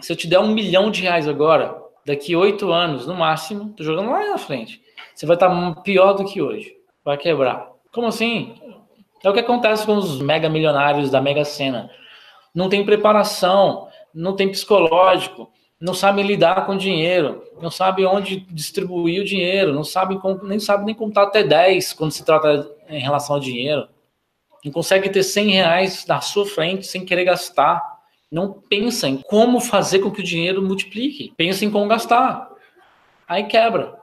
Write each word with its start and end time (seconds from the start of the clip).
Se 0.00 0.12
eu 0.12 0.16
te 0.16 0.26
der 0.26 0.38
um 0.38 0.48
milhão 0.48 0.90
de 0.90 1.02
reais 1.02 1.28
agora, 1.28 1.76
daqui 2.06 2.34
oito 2.34 2.72
anos, 2.72 3.06
no 3.06 3.14
máximo, 3.14 3.72
tô 3.76 3.84
jogando 3.84 4.10
lá 4.10 4.30
na 4.30 4.38
frente, 4.38 4.80
você 5.14 5.26
vai 5.26 5.36
estar 5.36 5.74
pior 5.82 6.14
do 6.14 6.24
que 6.24 6.40
hoje. 6.40 6.74
Vai 7.04 7.16
quebrar. 7.16 7.68
Como 7.92 8.06
assim? 8.06 8.54
É 9.22 9.28
o 9.28 9.32
que 9.32 9.40
acontece 9.40 9.84
com 9.84 9.96
os 9.96 10.20
mega 10.20 10.48
milionários 10.48 11.10
da 11.10 11.20
Mega 11.20 11.44
Sena. 11.44 11.90
Não 12.54 12.68
tem 12.68 12.84
preparação, 12.84 13.88
não 14.14 14.34
tem 14.34 14.50
psicológico, 14.50 15.50
não 15.80 15.94
sabem 15.94 16.26
lidar 16.26 16.66
com 16.66 16.76
dinheiro, 16.76 17.42
não 17.60 17.70
sabem 17.70 18.04
onde 18.04 18.40
distribuir 18.40 19.22
o 19.22 19.24
dinheiro, 19.24 19.72
não 19.72 19.84
sabem 19.84 20.18
como, 20.18 20.44
nem 20.44 20.58
sabem 20.58 20.86
nem 20.86 20.94
contar 20.94 21.24
até 21.24 21.42
10 21.42 21.94
quando 21.94 22.12
se 22.12 22.24
trata 22.24 22.70
em 22.88 23.00
relação 23.00 23.36
ao 23.36 23.40
dinheiro. 23.40 23.88
Não 24.64 24.72
consegue 24.72 25.08
ter 25.08 25.22
100 25.22 25.50
reais 25.50 26.06
na 26.06 26.20
sua 26.20 26.44
frente 26.44 26.86
sem 26.86 27.04
querer 27.04 27.24
gastar. 27.24 27.99
Não 28.30 28.52
pensa 28.52 29.08
em 29.08 29.16
como 29.16 29.60
fazer 29.60 29.98
com 29.98 30.10
que 30.10 30.20
o 30.20 30.24
dinheiro 30.24 30.62
multiplique. 30.62 31.32
Pensa 31.36 31.64
em 31.64 31.70
como 31.70 31.88
gastar. 31.88 32.48
Aí 33.26 33.44
quebra. 33.44 33.99